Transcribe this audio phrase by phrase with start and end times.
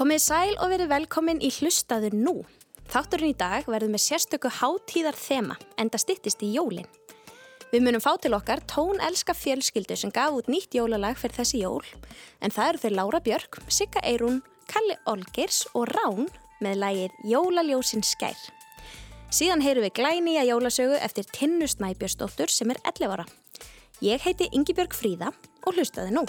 [0.00, 2.32] Komið sæl og verið velkomin í hlustaður nú.
[2.88, 6.86] Þátturinn í dag verður með sérstöku hátíðar þema, enda stittist í jólinn.
[7.68, 11.60] Við munum fá til okkar tón elska fjölskyldu sem gaf út nýtt jólalag fyrir þessi
[11.60, 11.84] jól,
[12.40, 14.38] en það eru þeir Laura Björk, Sigga Eirún,
[14.72, 16.30] Kalli Olgers og Rán
[16.64, 18.40] með lagið Jólaljósin skær.
[19.28, 23.28] Síðan heyru við glænýja jólasögu eftir Tinnu Snæbjörnsdóttur sem er 11 ára.
[24.00, 26.24] Ég heiti Yngibjörg Fríða og hlustaði nú.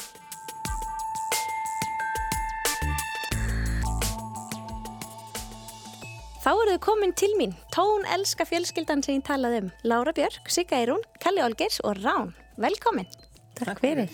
[6.42, 9.68] Þá eru þau komin til mín, tón elska fjölskyldan sem ég talaði um.
[9.86, 12.32] Laura Björk, Sigga Eirún, Kalli Olgers og Rán.
[12.62, 13.06] Velkomin.
[13.60, 14.10] Takk fyrir.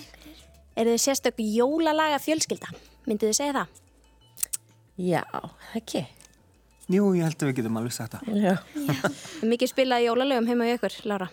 [0.78, 2.74] Eru þið sérstök jólalaga fjölskylda?
[3.08, 3.80] Myndu þið segja það?
[5.08, 5.24] Já,
[5.80, 6.04] ekki.
[6.92, 8.36] Jú, ég held að við getum alveg sagt það.
[8.44, 8.54] Já.
[9.42, 11.30] Er mikið spilað jólalögum heima í ykkur, Laura?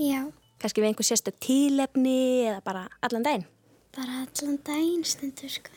[0.00, 0.22] Já,
[0.58, 2.16] Kanski við einhver sérstök tílefni
[2.48, 3.44] eða bara allan daginn?
[3.98, 5.74] bara allan daginn stundur sko.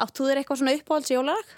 [0.00, 1.52] Átt þú þér eitthvað svona uppáhalds jólalag?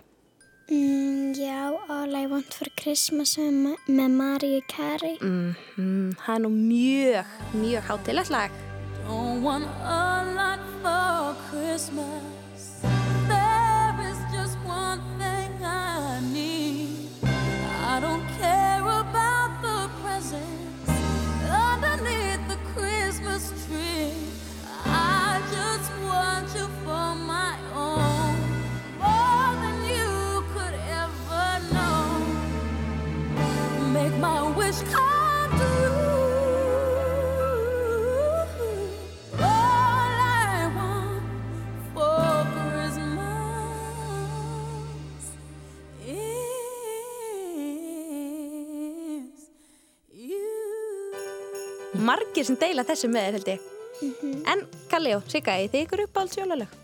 [0.71, 5.19] Mm, já, All I Want for Christmas með, Mariah Carey.
[5.21, 8.51] Mm, mm, það er nú mjög, mjög hátilegt lag.
[9.07, 12.52] Don't want a lot for Christmas.
[51.93, 53.65] Margir sem deila þessu með þér held ég.
[54.49, 56.77] En Kalli og Sigga, er þið ykkur uppáhalds jólalög?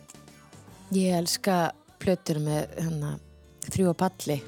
[0.93, 1.57] Ég elska
[2.01, 3.15] plötur með hana,
[3.69, 4.39] þrjú og palli.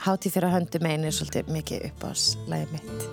[0.00, 3.10] Hátíð fyrir að höndum einu er svolítið mikið upp á slæði mitt.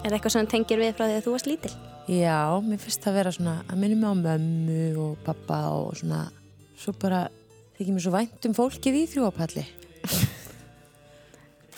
[0.00, 1.74] Er eitthvað sem tengir við frá því að þú varst lítil?
[2.08, 5.92] Já, mér finnst það að vera svona að minna mig á mömmu og pappa og
[6.00, 6.22] svona
[6.80, 7.26] svo bara
[7.80, 9.64] þykir mér svo vænt um fólkið í þrjú og palli.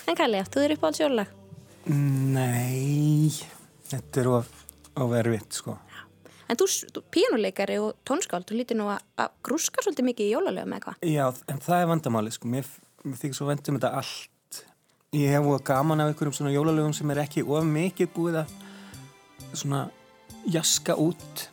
[0.02, 1.28] En Kalli, áttu þér uppáhalds jólalag?
[1.86, 3.30] Nei,
[3.86, 4.48] þetta er of,
[4.98, 5.76] of erfitt, sko.
[6.50, 10.74] En þú, þú pínuleikari og tónskáld, þú lítir nú að, grúska svolítið mikið í jólalögum
[10.74, 11.06] eða hvað?
[11.06, 11.24] Já,
[11.54, 12.50] en það er vandamáli, sko.
[12.50, 12.68] Mér,
[13.06, 14.60] mér þykir svo vænt um þetta allt.
[15.14, 18.54] Ég hef voða gaman af einhverjum svona jólalögum sem er ekki of mikið búið að
[19.52, 19.84] svona
[20.50, 21.46] jaska út.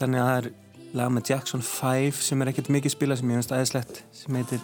[0.00, 0.52] Þannig að það er
[0.96, 4.62] lag með Jackson 5 sem er ekkert mikið spilað sem ég finnst aðeinslegt sem heitir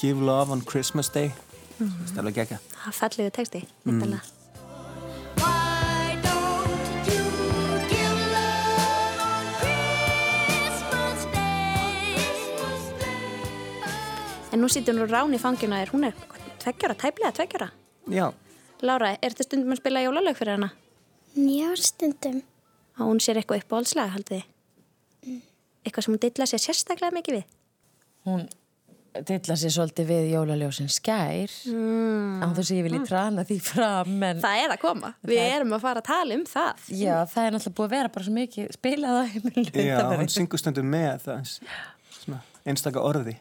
[0.00, 1.32] Give Love on Christmas Day.
[1.78, 2.08] Mm -hmm.
[2.08, 2.58] Það er alveg ekki.
[2.84, 4.20] Það falliðu texti, myndalega.
[4.20, 4.34] Day?
[14.52, 16.14] En nú sýtur nú Rán í fanginu að þér, hún er
[16.58, 17.70] tveggjara, tæplega tveggjara.
[18.08, 18.32] Já,
[18.80, 20.68] Lára, er þetta stundum að spila jólalög fyrir hana?
[21.34, 22.42] Já, stundum.
[22.98, 24.57] Að hún sér eitthvað uppáhaldslag, haldið þið?
[25.88, 27.58] Eitthvað sem hún dilla sér sérstaklega mikið við?
[28.28, 28.48] Hún
[29.26, 32.42] dilla sér svolítið við jólaljósin skær mm.
[32.44, 35.12] án þú sé ég vil í trana því fram en Það er að koma.
[35.26, 36.82] Við erum að fara að tala um það.
[36.92, 40.30] já, það er náttúrulega búið að vera bara svo mikið spilað á heimilu já, hún
[40.34, 41.54] syngur stundum með það
[42.68, 43.38] einstaka orði.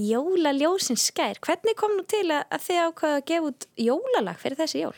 [0.00, 1.40] Jólaljósin skær.
[1.44, 4.94] Hvernig kom nú til að, að þið ákvaða að gefa út jólalag fyrir þessi jól?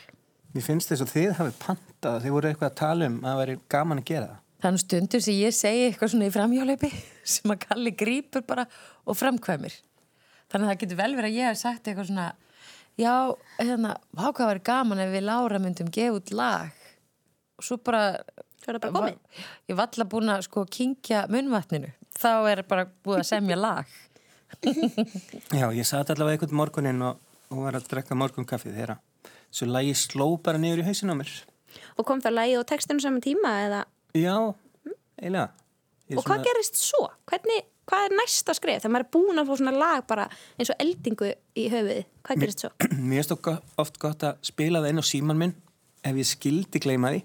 [0.53, 3.39] Mér finnst þess að þið hafið pantað, þið voru eitthvað að tala um að það
[3.41, 4.42] væri gaman að gera það.
[4.63, 6.91] Nú stundur sem ég segi eitthvað svona í framhjóleipi
[7.33, 8.67] sem að Kalli grípur bara
[9.03, 9.75] og framkvæmir.
[10.51, 12.29] Þannig að það getur vel verið að ég hef sagt eitthvað svona
[12.99, 13.13] já,
[13.59, 16.81] hérna, hvað hvað var gaman ef við Lára myndum gefa út lag
[17.57, 18.05] og svo bara
[18.63, 19.17] bara komið.
[19.67, 23.89] ég var alltaf búin að sko kingja munnvatninu þá er bara búið að semja lag
[25.59, 27.19] Já, ég satt allavega einhvern morguninn og,
[27.51, 28.99] og var að drekka morgunkaffið þeirra.
[29.53, 31.31] Svo lægi sló bara niður í hausinn á mér.
[31.97, 33.83] Og kom það lagið og textinu saman tíma eða...
[34.13, 34.35] Já,
[35.17, 35.49] eiginlega.
[36.13, 37.07] Og hvað gerist svo?
[37.29, 38.83] Hvernig, hvað er næsta skref?
[38.83, 40.27] Þegar maður er búin að fá svona lag bara
[40.59, 42.03] eins og eldingu í höfuðið.
[42.27, 42.71] Hvað gerist svo?
[42.93, 45.55] Mér finnst okkur oft gott að spila það inn á síman minn
[46.05, 47.23] ef ég skildi gleyma því.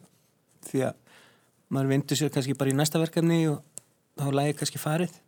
[0.69, 1.19] Því að
[1.75, 3.61] maður vindur sér kannski bara í næsta verkefni og
[4.17, 5.19] þá lægi kannski farið.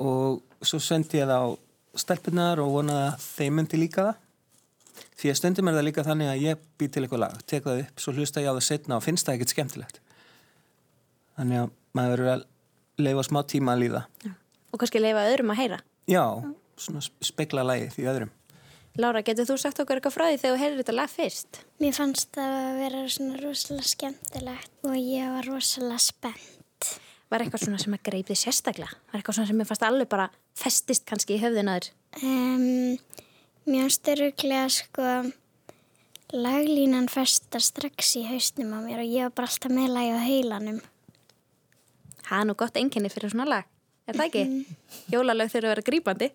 [0.00, 1.50] Og svo sendi ég það á
[2.02, 4.18] stelpunar og vonaði að þeim myndi líka það.
[5.20, 7.82] Því að stundum er það líka þannig að ég bý til eitthvað lag, tek það
[7.84, 10.00] upp, svo hlusta ég á það setna og finnst það ekkert skemmtilegt.
[11.38, 12.44] Þannig að maður verður að
[13.00, 14.02] leifa smá tíma að líða.
[14.70, 15.80] Og kannski leifa öðrum að heyra.
[16.10, 16.24] Já,
[16.80, 18.32] svona spegla lagið í öðrum.
[18.98, 21.60] Lára, getur þú sagt okkur eitthvað frá því þegar þú heyrir þetta lag fyrst?
[21.80, 26.88] Mér fannst það að vera svona rosalega skemmtilegt og ég var rosalega spennt.
[27.30, 28.98] Var eitthvað svona sem að greip þig sérstaklega?
[29.12, 30.26] Var eitthvað svona sem ég fannst alveg bara
[30.58, 31.92] festist kannski í höfðinaður?
[32.18, 32.98] Um,
[33.70, 35.06] mér finnst öruglega sko
[36.34, 40.20] laglínan festa strax í hausnum á mér og ég var bara alltaf með lagi á
[40.26, 40.82] heilanum.
[42.26, 43.70] Það er nú gott enginni fyrir svona lag,
[44.06, 44.44] er það ekki?
[45.14, 46.30] Jólalög þurfa að vera grípandi.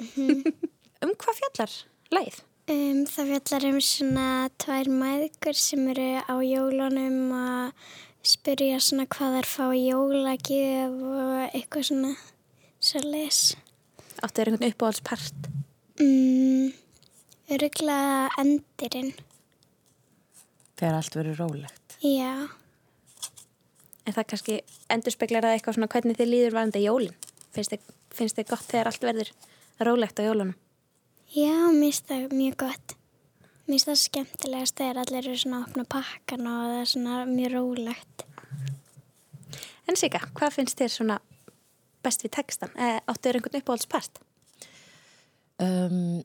[1.04, 1.74] um hvað fjallar
[2.14, 2.38] lagið?
[2.70, 4.26] Um, það fjallar um svona
[4.62, 7.88] tvær mæðgur sem eru á jólunum og
[8.26, 12.12] spyrja svona hvað þær fá í jólagjöf og eitthvað svona
[12.78, 13.40] svo les.
[14.20, 15.50] Áttu þér einhvern uppáhaldspart?
[16.00, 16.70] Mm,
[17.56, 19.12] öruglega endirinn.
[20.80, 21.96] Þegar allt verður rólegt.
[22.00, 22.48] Já,
[24.08, 24.54] En það kannski
[24.90, 27.12] endur speklar það eitthvað svona hvernig þið líður varandi jólin.
[27.54, 29.30] Finnst þið, finnst þið gott þegar allt verður
[29.86, 30.56] rólegt á jólunum?
[31.30, 32.94] já, mér finnst það mjög gott.
[33.68, 37.18] Mér finnst það skemmtilegast þegar allir eru svona að opna pakkan og það er svona
[37.30, 38.24] mjög rólegt.
[39.86, 41.20] En Sika, hvað finnst þér svona
[42.02, 42.74] best við textan?
[42.74, 44.20] Eh, áttu þér einhvern uppáhaldspart?
[45.60, 46.22] Um,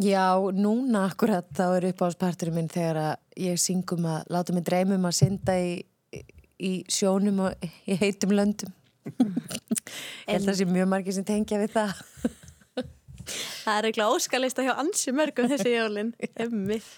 [0.00, 0.26] já,
[0.56, 5.16] núna akkurat þá er uppáhaldsparturinn minn þegar að ég syngum að láta mig dreymum að
[5.20, 5.80] synda í,
[6.60, 8.74] í sjónum og í heitum löndum.
[9.10, 12.02] Ég held að það sé mjög margir sem tengja við það.
[13.30, 16.12] Það er eitthvað óskalista hjá ansi mörgum þessi jólin.
[16.44, 16.88] Emmitt.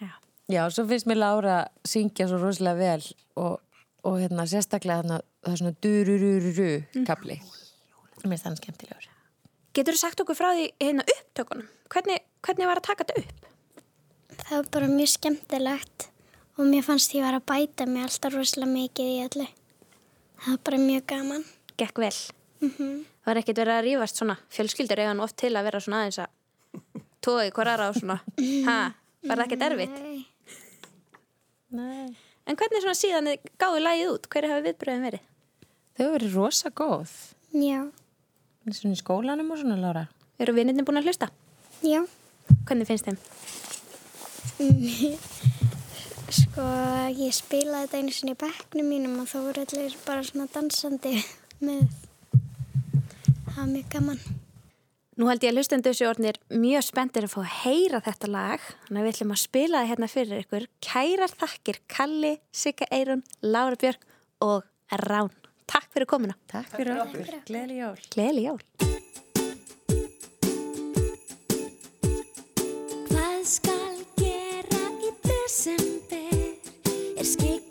[0.00, 0.12] Já.
[0.52, 1.58] Já, svo finnst mér Lára
[1.88, 3.06] syngja svo rosalega vel
[3.40, 3.62] og,
[4.04, 7.38] og hérna sérstaklega þarna, það er svona dururururu kapli.
[8.20, 9.08] Mér finnst þannig skemmtilegur.
[9.74, 11.70] Getur þú sagt okkur frá því hérna upptökunum?
[11.94, 13.50] Hvernig, hvernig var að taka þetta upp?
[14.44, 16.06] Það var bara mjög skemmtilegt
[16.58, 19.46] og mér fannst ég var að bæta mig alltaf rosalega mikið í öllu.
[20.42, 21.44] Það var bara mjög gaman.
[21.78, 22.16] Gekk vel.
[22.64, 24.36] Það var ekkert verið að rífast svona.
[24.54, 26.82] Fjölskyldur eiga nú oft til að vera svona aðeins að
[27.24, 28.18] tóði hver aðra og svona.
[28.68, 28.78] Ha,
[29.24, 30.00] var það ekkert erfitt?
[30.02, 30.24] Nei.
[31.74, 32.16] Nei.
[32.44, 34.28] En hvernig svona síðan þið gáðu lagið út?
[34.34, 35.22] Hverju hafi viðbröðin verið?
[35.94, 37.14] Þau hefur verið rosa góð.
[37.54, 37.78] Já,
[38.64, 40.02] Svona í skólanum og svona, Lára.
[40.40, 41.28] Eru vinninni búin að hlusta?
[41.82, 42.04] Já.
[42.68, 43.18] Hvernig finnst þeim?
[46.34, 46.64] Sko,
[47.14, 51.18] ég spilaði þetta einu sinni í bekknum mínum og þá voru allir bara svona dansandi
[51.66, 51.84] með.
[53.50, 54.24] Það var mjög gaman.
[55.14, 58.64] Nú held ég að hlustendu þessu orðnir mjög spenntir að fá að heyra þetta lag.
[58.88, 60.66] Þannig að við ætlum að spila það hérna fyrir ykkur.
[60.82, 64.02] Kærar þakkir Kalli, Sigga Eirun, Lára Björk
[64.42, 64.66] og
[65.04, 65.30] Rán.
[65.70, 66.34] Takk fyrir komuna.
[66.50, 67.30] Takk fyrir okkur.
[67.46, 67.96] Gleðli jól.
[68.10, 68.93] Gleðli jól.
[77.24, 77.63] Er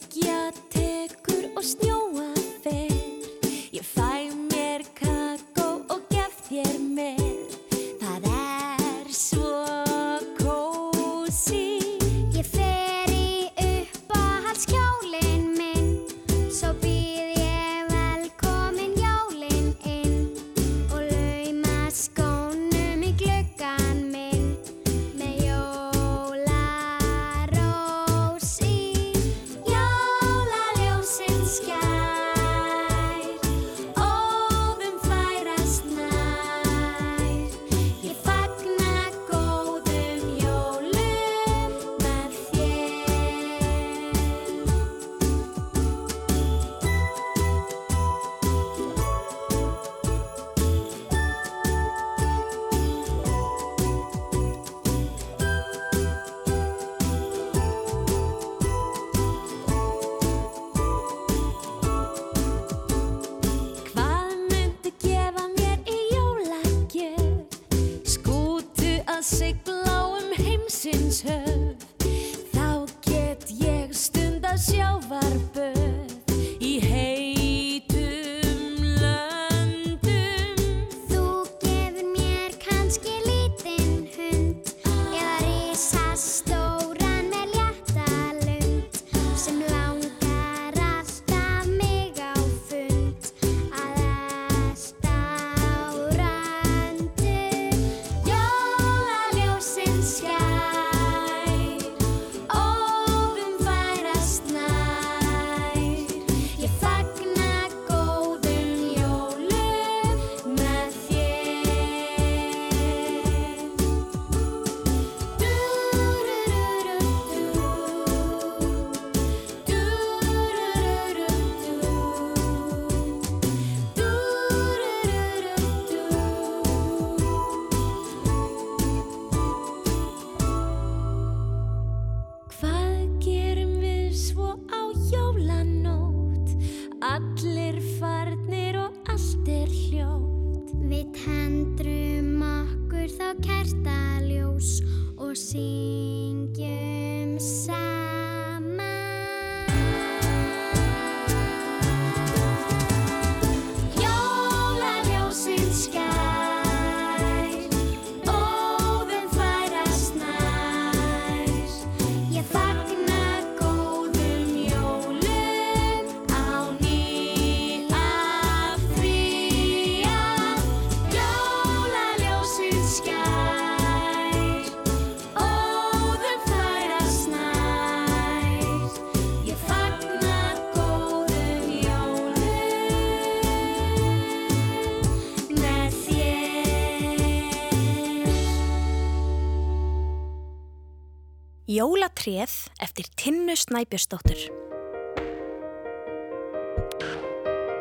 [191.74, 192.52] Jólatréð
[192.86, 194.42] eftir Tinnu Snæbjörnsdóttur.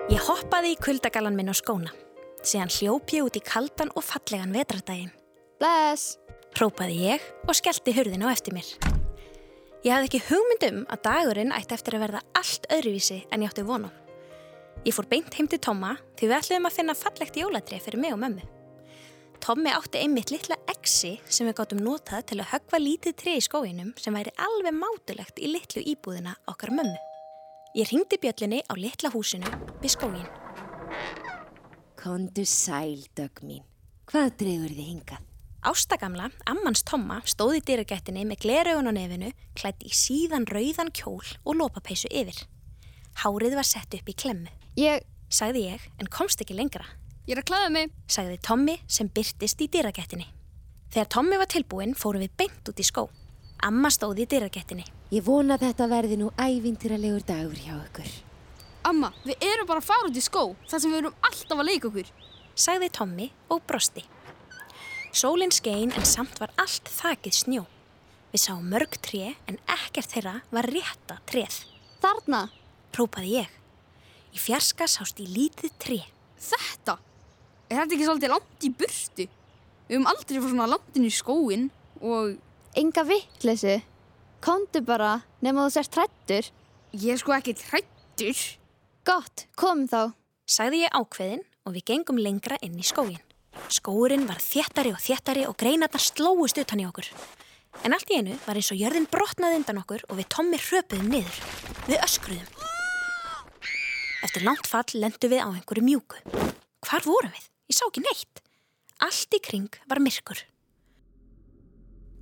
[0.09, 1.93] Ég hoppaði í kuldagallan minn á skóna.
[2.41, 5.13] Síðan hljóp ég út í kaldan og fallegan vetrardaginn.
[5.61, 6.17] Bless!
[6.57, 8.71] Própaði ég og skellti hurðin á eftir mér.
[9.85, 13.53] Ég hafði ekki hugmynd um að dagurinn ætti eftir að verða allt öðruvísi en ég
[13.53, 13.93] átti vonum.
[14.87, 18.17] Ég fór beint heim til Tomma því við ætluðum að finna fallegt jólatrið fyrir mig
[18.17, 18.62] og mömmu.
[19.43, 23.43] Tommi átti einmitt litla exi sem við gáttum notað til að höggva lítið trið í
[23.43, 27.01] skóinum sem væri alveg mátulegt í litlu íbúðina okkar mömmu.
[27.75, 29.51] Ég ringdi bjöllinni á litla húsinu
[29.83, 30.31] við skóin.
[31.99, 33.67] Kondu sæl, dög mín.
[34.07, 35.27] Hvað dregur þið hingað?
[35.67, 41.23] Ástagamla, ammans Tomma, stóði í dyragættinni með gleraugun á nefinu, klætt í síðan rauðan kjól
[41.43, 42.45] og lópapeysu yfir.
[43.27, 44.51] Hárið var sett upp í klemmu.
[44.79, 46.85] Ég, Sagði ég, en komst ekki lengra.
[47.26, 47.91] Ég er að klæða mig.
[48.11, 50.26] Sagði Tommi sem byrtist í dyragættinni.
[50.93, 53.07] Þegar Tommi var tilbúinn fórum við beint út í skó.
[53.62, 54.85] Amma stóði í dyragættinni.
[55.12, 58.11] Ég vona þetta verði nú ævintýralegur dagur hjá ykkur.
[58.88, 61.69] Amma, við erum bara að fara út í skó, þar sem við erum alltaf að
[61.69, 62.09] leika okkur.
[62.59, 64.02] Sagði Tommi og brosti.
[65.12, 67.62] Sólinn skein en samt var allt þakið snjó.
[68.33, 71.62] Við sáum mörg tré en ekkert þeirra var rétta tréð.
[72.02, 72.49] Þarna,
[72.93, 73.52] Própaði ég.
[74.37, 76.00] Í fjarska sást í lítið tré.
[76.37, 76.99] þetta.
[77.73, 79.25] Er þetta ekki svolítið langt í burtu?
[79.88, 81.62] Við höfum aldrei fór svona langt inn í skóin
[82.05, 82.35] og
[82.76, 83.79] Enga vittleysu.
[84.45, 86.50] Komdu bara nema þú sért hrættur.
[86.93, 88.43] ég er sko ekki hrættur.
[89.05, 90.12] Gott, komum þá.
[90.45, 93.21] Sagði ég ákveðin og við gengum lengra inn í skógin.
[93.69, 97.09] Skóurinn var þéttari og þéttari og greinarnar slóust utan í okkur.
[97.85, 101.09] En allt í einu var eins og jörðin brotnaði undan okkur og við Tommi hröpuðum
[101.09, 101.41] niður.
[101.88, 102.52] Við öskruðum.
[104.29, 106.21] Eftir langt fall lendu við á einhverju mjúku.
[106.85, 107.52] Hvar vorum við?
[107.73, 108.41] Ég sá ekki neitt.
[109.00, 110.43] Allt í kring var myrkur.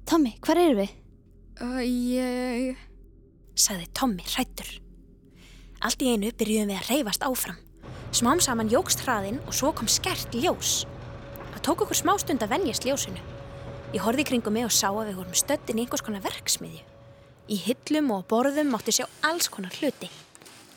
[0.07, 0.91] Tommi, hvar eru við?
[1.59, 2.77] Uh, ég...
[3.59, 4.69] sagði Tommi hrættur.
[5.83, 7.59] Allt í einu byrjuðum við að reyfast áfram.
[8.15, 10.85] Smám saman jógst hraðinn og svo kom skert ljós.
[11.57, 13.19] Það tók okkur smá stund að venjast ljósinu.
[13.91, 16.85] Ég horfði í kringum mig og sá að við vorum stöddin í einhvers konar verksmiðju.
[17.51, 20.13] Í hillum og borðum mátti sjá alls konar hluti.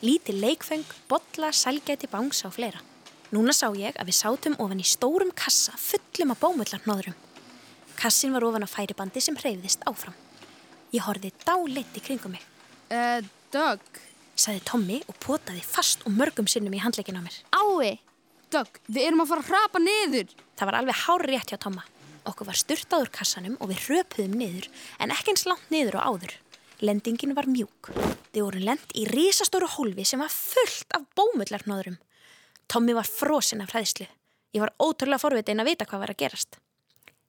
[0.02, 2.82] Lítil leikfeng, bolla, sælgæti, bánsa og fleira.
[3.34, 7.16] Núna sá ég að við sátum ofan í stórum kassa fullum af bómullarnóðurum.
[7.98, 10.14] Kassin var ofan á færibandi sem hreyfðist áfram.
[10.94, 12.44] Ég horfði dáleitt í kringum mig.
[12.94, 13.82] Uh, Doug,
[14.38, 17.40] sagði Tommi og potaði fast og mörgum sinnum í handleikin á mér.
[17.50, 17.98] Ái!
[18.54, 20.38] Doug, við erum að fara að hrapa niður.
[20.54, 21.84] Það var alveg hár rétt hjá Tomma.
[22.30, 24.70] Okkur var styrtað úr kassanum og við röpuðum niður
[25.02, 26.38] en ekki eins langt niður og áður.
[26.86, 27.90] Lendingin var mjúk.
[28.30, 31.98] Við vorum lend í risastóru hólfi sem var fullt af bómullarnóðurum.
[32.70, 34.06] Tommi var frosinn af hræðslu.
[34.54, 36.58] Ég var ótrúlega forvitin að vita hvað var að gerast.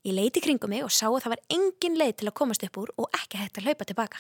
[0.05, 2.77] Ég leiti kringum mig og sá að það var engin leið til að komast upp
[2.77, 4.19] úr og ekki hægt að hlaupa tilbaka.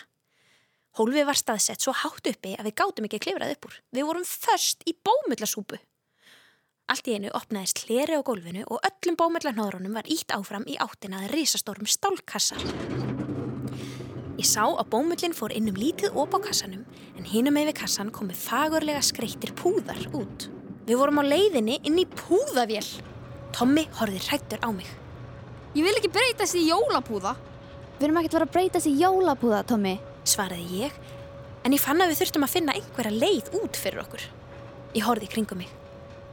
[0.97, 3.75] Hólfið var staðsett svo hátt uppi að við gátum ekki klifrað upp úr.
[3.93, 5.77] Við vorum först í bómullasúpu.
[6.89, 11.21] Allt í einu opnaðist hleri á gólfinu og öllum bómullarnóðrunum var ítt áfram í áttina
[11.21, 12.57] að risastórum stálkassa.
[14.35, 17.79] Ég sá að bómullin fór inn um lítið op á kassanum en hinum með við
[17.83, 20.49] kassan komu fagurlega skreittir púðar út.
[20.85, 22.85] Við vorum á leiðinni inn í púðavél.
[23.55, 24.85] Tommi horfði hrættur á mig.
[25.73, 27.31] Ég vil ekki breytast í jólapúða.
[27.97, 29.95] Við erum ekkert að fara að breytast í jólapúða, Tommi.
[30.25, 30.93] svaraði ég,
[31.65, 34.23] en ég fann að við þurftum að finna einhverja leið út fyrir okkur.
[34.97, 35.71] Ég horfði í kringum mig.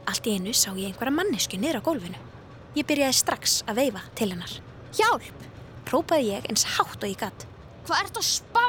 [0.09, 2.21] Allt í einu sá ég einhverja mannesku niður á gólfinu.
[2.73, 4.53] Ég byrjaði strax að veifa til hennar.
[4.97, 5.47] Hjálp!
[5.85, 7.45] Própaði ég eins hátt og ég gatt.
[7.85, 8.67] Hvað ert að spá?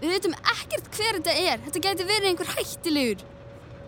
[0.00, 1.62] Við veitum ekkert hver þetta er.
[1.66, 3.26] Þetta gæti verið einhver hættilegur.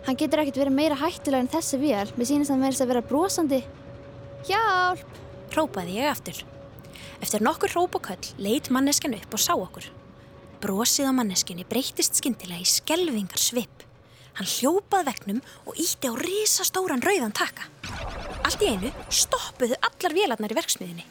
[0.07, 2.09] Hann getur ekkert verið meira hættulega en þessi vél.
[2.17, 3.61] Mér sýnist hann verið að vera brosandi.
[4.47, 5.19] Hjálp!
[5.53, 6.39] Própaði ég aftur.
[7.21, 9.85] Eftir nokkur hróp og köll leit manneskjan upp og sá okkur.
[10.61, 13.85] Brosið á manneskinni breytist skyndilega í skelvingar svip.
[14.39, 17.67] Hann hljópað vegnum og ítti á risastóran rauðan taka.
[18.41, 21.05] Allt í einu stoppuðu allar vélarnar í verksmiðinni.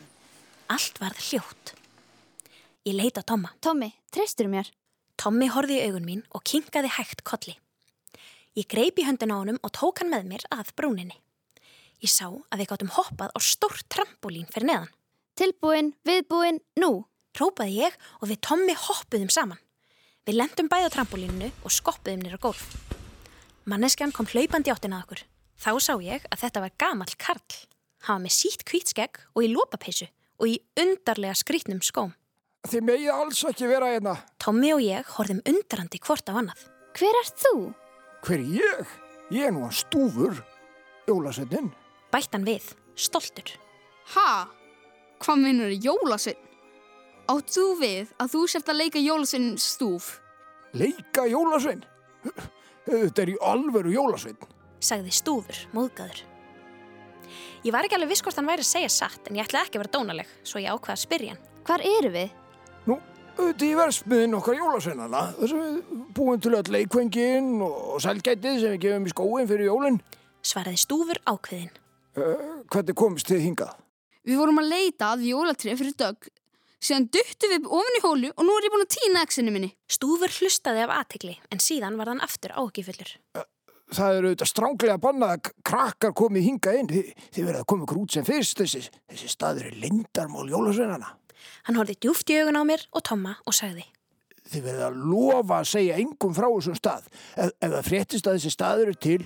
[0.73, 1.75] Allt varð hljótt.
[2.89, 3.53] Ég leit á Tomma.
[3.63, 4.71] Tommi, treystur mér.
[5.21, 7.59] Tommi horfði í augun mín og kinkaði hægt kolli.
[8.59, 11.15] Ég greip í höndin á honum og tók hann með mér að brúninni.
[12.03, 14.93] Ég sá að við gáttum hoppað á stórt trampolín fyrir neðan.
[15.39, 17.05] Tilbúin, viðbúin, nú.
[17.39, 19.61] Rópaði ég og við Tommi hoppuðum saman.
[20.27, 22.65] Við lendum bæði á trampolíninu og skoppuðum nýra gólf.
[23.71, 25.23] Manneskjan kom hlaupandi áttin að okkur.
[25.61, 27.59] Þá sá ég að þetta var gamall karl.
[28.09, 30.09] Hann var með sítt kvítskegg og í lópapeysu
[30.41, 32.17] og í undarlega skrítnum skóm.
[32.67, 34.17] Þið megið alls ekki vera hérna.
[34.43, 36.67] Tommi og ég horfðum undrandi hvort á annað.
[36.99, 37.55] Hver ert þú?
[38.25, 38.95] Hver er ég?
[39.33, 40.41] Ég er nú að stúfur.
[41.09, 41.71] Jólasetnin.
[42.13, 42.67] Bætt hann við,
[42.99, 43.53] stoltur.
[44.15, 44.47] Ha?
[45.23, 46.41] Hvað minnur jólasveinn?
[47.31, 50.09] Átt þú við að þú sért að leika jólasveinin stúf?
[50.75, 51.85] Leika jólasvein?
[52.89, 54.39] Þetta er í alvöru jólasvein.
[54.81, 56.23] sagði stúfur, móðgæður.
[57.63, 59.77] Ég var ekki alveg viss hvort hann væri að segja satt en ég ætla ekki
[59.77, 61.43] að vera dónaleg, svo ég ákvaða að spyrja hann.
[61.69, 62.31] Hvar eru við?
[63.41, 65.21] Er í versmiðin okkar jólasveinana.
[65.39, 69.71] Þess að við búum til öll leikvengin og selgætið sem við gefum í skóin fyrir
[69.71, 69.97] jólinn.
[70.45, 71.73] Svaraði stúfur ákveðin.
[72.19, 72.43] Uh,
[72.73, 73.73] hvernig komist þið hingað?
[74.29, 76.29] Við vorum að leita að jólatrið fyrir dögg.
[76.81, 79.71] Síðan duttum við ofan í hólu og nú er ég búin að týna exinu minni.
[79.89, 83.15] Stúfur hlustaði af aðtegli en síðan var hann aftur ákifullur.
[83.91, 86.93] Það eru auðvitað stránglega bannað að krakkar komið hingað inn.
[86.93, 88.61] Þið, þið verða að koma út sem fyrst.
[88.63, 91.17] Þessi, þessi staður er lindarmál jólasveinana.
[91.69, 93.87] Hann horfði djúft í augun á mér og Tomma og sagði.
[94.51, 97.09] Þið verða að lofa að segja engum frá þessum stað.
[97.37, 99.19] Ef, ef það fréttist að þessi staður er til,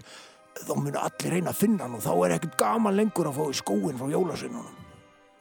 [0.61, 3.45] þá munu allir reyna að finna hann og þá er ekkert gaman lengur að fá
[3.49, 4.81] í skóin frá jólasveinunum.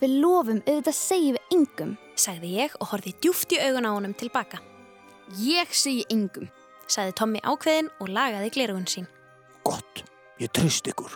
[0.03, 1.91] Við lofum, auðvitað segjum við engum.
[2.19, 4.59] Sagði ég og horfði djúft í augun á honum tilbaka.
[5.39, 6.49] Ég segi engum.
[6.91, 9.07] Sagði Tommi ákveðin og lagaði glerugun sín.
[9.63, 10.03] Gott,
[10.43, 11.15] ég trist ykkur.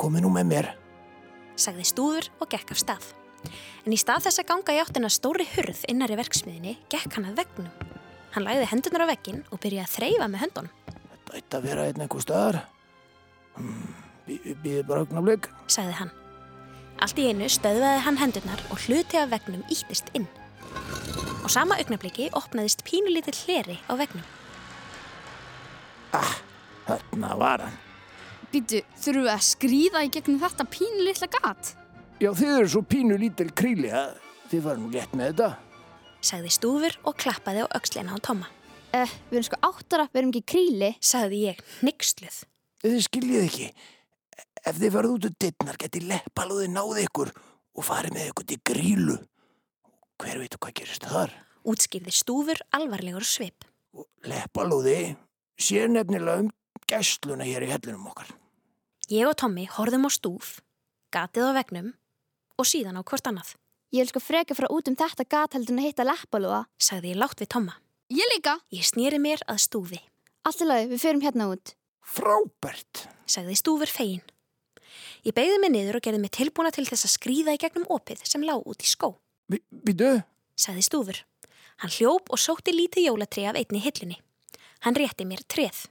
[0.00, 0.70] Komið nú með mér.
[1.60, 3.10] Sagði stúfur og gekk af stað.
[3.86, 7.30] En í stað þess að ganga í áttina stóri hurð innar í verksmiðinni, gekk hann
[7.30, 7.70] að vegnum.
[8.34, 10.74] Hann lagði hendunar á veggin og byrjaði að þreyfa með höndunum.
[10.90, 12.60] Þetta ætti að vera einn einhver staðar.
[13.56, 13.94] Hmm,
[14.30, 15.48] Býðið bara augnablik.
[15.70, 16.12] Sagði hann.
[17.00, 20.28] Allt í einu stöðvaði hann hendurnar og hluti af vegnum íttist inn.
[21.40, 24.26] Á sama augnabliki opnaðist pínulítill hleri á vegnum.
[26.86, 27.78] Þarna var hann.
[28.50, 31.74] Býtu, þurfum við að skrýða í gegnum þetta pínu litla gat?
[32.20, 34.18] Já, þið eru svo pínu lítil kríli að
[34.50, 35.46] þið var nú létt með þetta.
[36.20, 38.48] Sagði stúfur og klappaði á öxlina á Tomma.
[38.92, 40.90] Eh, við erum sko áttara, við erum ekki kríli.
[41.00, 42.42] Sagði ég hnyggsluð.
[42.84, 43.68] Þið skiljið ekki.
[44.68, 48.58] Ef þið farið út úr dittnar geti leppalúði náði ykkur og farið með ykkur til
[48.68, 49.16] grílu.
[50.20, 51.32] Hver veitu hvað gerist þar?
[51.64, 53.24] Útskýrði stúfur alvarlegur.
[53.96, 55.14] Og leppalúði
[55.56, 56.52] sér nefnilega um
[56.84, 58.28] gæsluna hér í hellinum okkar.
[59.08, 60.58] Ég og Tommi horfðum á stúf,
[61.16, 61.90] gatið á vegnum
[62.60, 63.54] og síðan á hvort annað.
[63.90, 66.60] Ég vil sko freka frá út um þetta gat heldur en að hitta leppalúa.
[66.78, 67.78] Sagði ég látt við Tomma.
[68.12, 68.58] Ég líka.
[68.70, 69.98] Ég snýri mér að stúfi.
[70.46, 71.72] Allt í lagi, við förum hérna út.
[72.06, 73.06] Frábært.
[73.30, 74.22] Sagði stúfur fegin.
[75.26, 78.22] Ég beigði mig niður og gerði mig tilbúna til þess að skrýða í gegnum opið
[78.26, 79.12] sem lág út í skó.
[79.50, 80.12] Býtu?
[80.58, 81.20] Sagði stúfur.
[81.82, 84.20] Hann hljóp og sótti lítið jólatri af einni hillunni.
[84.84, 85.86] Hann rétti mér treð.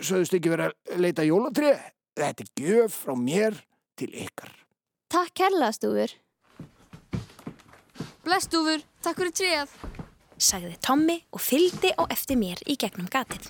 [0.00, 1.84] Söðust ekki verið að leita jólatrið?
[2.20, 3.60] Þetta er gjöf frá mér
[4.00, 4.59] til ykkar.
[5.10, 6.12] Takk kærlega, stúfur.
[8.22, 8.84] Bless, stúfur.
[9.02, 9.72] Takk fyrir tréð.
[10.38, 13.48] Sagði Tommi og fylgdi á eftir mér í gegnum gatið.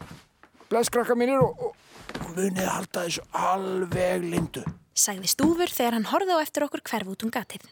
[0.70, 1.76] Bless krakka mínir og, og,
[2.16, 4.64] og munið að halda þessu alveg lindu.
[4.96, 7.68] Sagði stúfur þegar hann horfði á eftir okkur hverf út um gatið.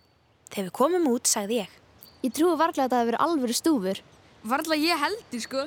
[0.53, 1.81] Þegar við komum út, sagði ég.
[2.27, 4.05] Ég trúi varglega að það hefur verið alvöru stúfur.
[4.53, 5.67] Varðla ég heldur, sko.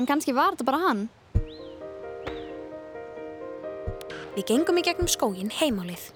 [0.00, 1.06] En kannski var þetta bara hann.
[4.34, 6.08] Við gengum í gegnum skógin heimálið.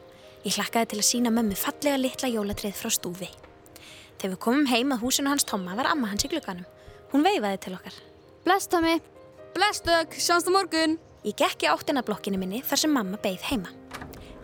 [0.48, 3.26] Ég hlakkaði til að sína mömmu fallega litla jólatrið frá stúfi.
[4.16, 6.64] Þegar við komum heim að húsinu hans Tomma var amma hans í glugganum.
[7.12, 7.98] Hún veifaði til okkar.
[8.46, 8.94] Bless, Tommi.
[9.52, 10.16] Bless, Dögg.
[10.16, 10.96] Sjáumst á morgun.
[11.26, 13.74] Ég gekk í áttina blokkinu minni þar sem mamma beigð heima.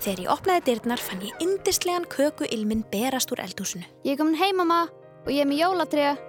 [0.02, 3.88] Þegar ég opnaði dyrnar fann ég indislegan köku ilmin berast úr eldhúsinu.
[4.04, 4.82] Ég komin heim, mamma,
[5.24, 6.20] og ég er með jólatrið.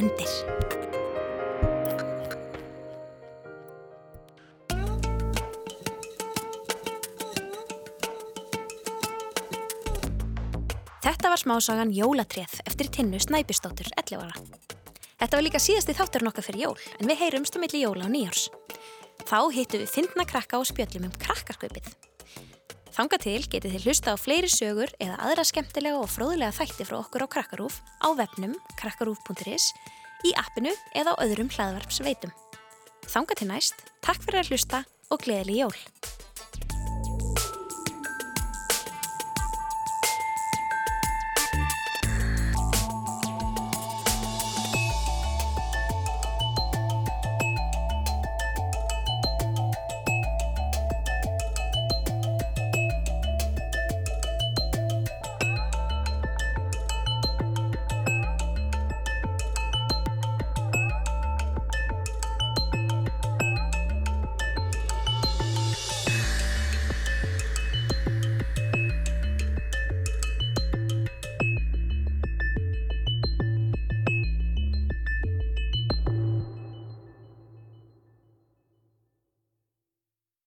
[0.00, 0.99] Endir.
[11.10, 14.36] Þetta var smásagan Jólatréð eftir Tinnu Snæbjörnsdóttur 11 ára.
[15.18, 18.12] Þetta var líka síðasti þátturinn okkar fyrir jól, en við heyrumst um milli jóla og
[18.12, 18.44] nýjárs.
[19.26, 21.88] Þá hittum við fyndna krakka og spjöllum um krakkarskaupið.
[22.94, 27.00] Þanga til getið þið hlusta á fleiri sögur eða aðra skemmtilega og fróðlega þætti frá
[27.00, 29.72] okkur á Krakkarúf á webnum krakkarúf.is,
[30.22, 32.30] í appinu eða á öðrum hlaðvarpsveitum.
[33.10, 36.09] Þanga til næst, takk fyrir að hlusta og gleðileg jól!